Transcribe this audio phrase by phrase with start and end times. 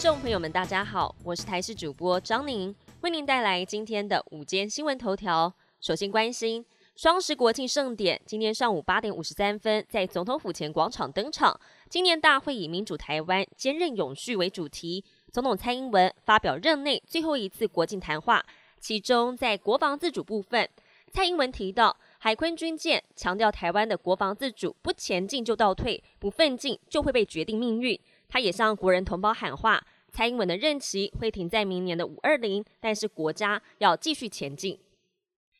[0.00, 5.52] 众朋友们，大家好，我是台视主播张宁，为您带来今天的午间新闻头条。
[5.78, 6.64] 首先关心
[6.96, 11.60] 双十国庆盛典，今天上午八点五十三分，在总统府前广场登场。
[11.90, 18.42] 今年大会以“民主台湾，坚韧永续”为主题，总统蔡英文发表任内最后一次国庆谈话。
[18.80, 20.66] 其中，在国防自主部分，
[21.12, 28.00] 蔡英文提到海坤军舰，强调台湾的国防自主不前进就倒退，不奋进就会被决定命运。
[28.30, 34.78] 他也向国人同胞喊话：蔡英文的任期会停在明年的五二零，但是国家要继续前进。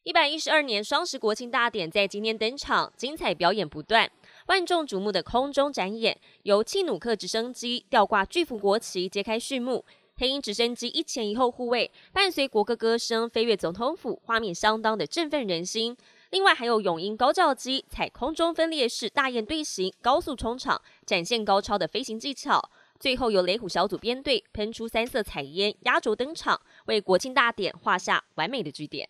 [0.04, 4.10] 一百一十二年双十国庆大典在今天登场，精彩表演不断，
[4.46, 9.84] 万众瞩目的空中展演由气努克直升机吊挂巨幅国旗揭开序幕，
[10.16, 15.96] 黑鹰直升机一前一后护卫，伴随国歌歌声飞越总统府，画面相当的振奋人心。
[16.30, 22.70] 另外还有永鹰高教机踩空中分列式大雁队形高速冲场，展现高超的飞行技巧。
[23.00, 29.08] 最后由雷虎小组编队喷出三色彩烟压轴登场，为国庆大典画下完美的句点。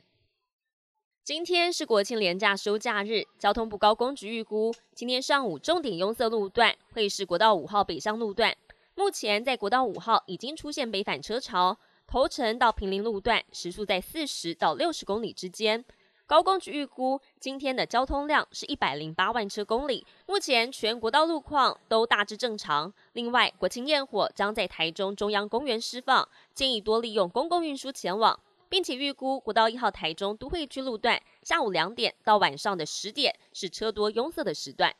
[1.22, 8.56] 今天是国庆连假收假日，交通部高工局预估，今天上午重点拥塞路段会是国道五号北向路段。
[8.94, 15.84] 目前在国道五号已经出现北返车潮，头城到平林路段时速在四十到六十公里之间。
[16.30, 20.06] 高工局预估，今天的交通量是一百零八万车公里。
[20.28, 22.94] 目前全国道路况都大致正常。
[23.14, 34.94] 另外，国庆焰火将在台中中央公园释放，建议多利用公共运输前往，并且预估国道一号台中都会区路段下午两点到晚上的十点是车多拥塞的时段。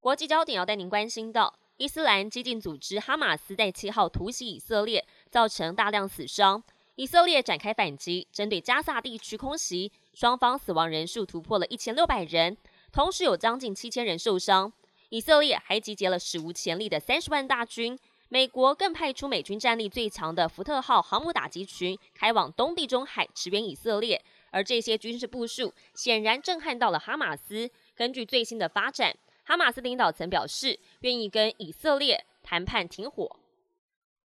[0.00, 6.62] 国际焦点要带您关心到，伊斯兰激进组织哈马斯在七号突袭以色列，造成大量死伤。
[6.98, 12.56] 以色列展开反击，针对加萨地区空袭，双方死亡人数突破了一千六百人，
[12.90, 14.72] 同时有将近七千人受伤。
[15.10, 17.96] 以色列还集结了史无前例的三十万大军，
[18.28, 24.20] 美国更派出美军战力最强的福特号航母打击群开往东地中海驰援以色列。
[24.50, 27.70] 而这些军事部署显然震撼到了哈马斯。
[27.94, 33.36] 根据最新的发展，哈马斯领导层表示愿意跟以色列谈判停火。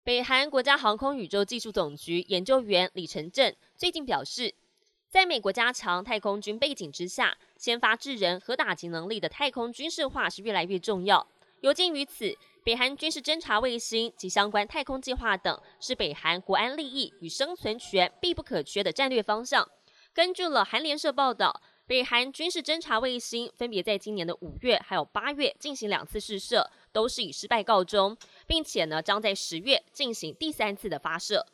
[0.05, 4.53] 北韩国家航空宇宙技术总局研究员李承镇最近表示，
[5.07, 11.25] 在美国加强太空军背景之下，先发制人和打击能力的太空军事化是越来越重要。
[11.61, 19.65] 有鉴于此，北韩军事侦察卫星及相关太空计划等，是北韩国安利益与生存权必不可缺的战略方向。
[20.13, 21.61] 根据了韩联社报道。
[21.85, 28.17] 北韩军事侦察卫星分别在今年的五月还有八月进行两次试射，都是以失败告终，
[28.47, 31.45] 并且呢将在十月进行第三次的发射。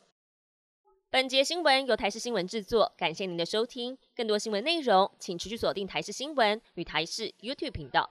[1.10, 3.98] 本节新闻由台视新闻制作，感谢您的收听。
[4.14, 8.10] 更多新闻内容，请持续锁定台视新闻与台视 YouTube 频道。